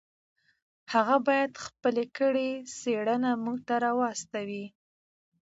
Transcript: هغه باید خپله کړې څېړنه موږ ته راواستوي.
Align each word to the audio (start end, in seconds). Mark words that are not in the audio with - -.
هغه 0.93 1.15
باید 1.27 1.51
خپله 1.65 2.03
کړې 2.17 2.49
څېړنه 2.79 3.31
موږ 3.43 3.57
ته 3.67 3.75
راواستوي. 3.85 4.65